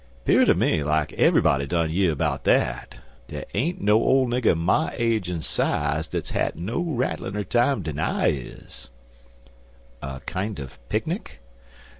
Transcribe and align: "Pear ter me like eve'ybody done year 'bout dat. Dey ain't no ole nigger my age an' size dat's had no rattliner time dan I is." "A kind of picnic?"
"Pear 0.25 0.45
ter 0.45 0.55
me 0.55 0.83
like 0.83 1.11
eve'ybody 1.13 1.67
done 1.67 1.91
year 1.91 2.15
'bout 2.15 2.43
dat. 2.43 2.95
Dey 3.27 3.45
ain't 3.53 3.79
no 3.81 4.03
ole 4.03 4.25
nigger 4.27 4.57
my 4.57 4.91
age 4.97 5.29
an' 5.29 5.43
size 5.43 6.07
dat's 6.07 6.31
had 6.31 6.55
no 6.55 6.79
rattliner 6.81 7.43
time 7.47 7.83
dan 7.83 7.99
I 7.99 8.29
is." 8.29 8.89
"A 10.01 10.19
kind 10.21 10.57
of 10.57 10.79
picnic?" 10.89 11.39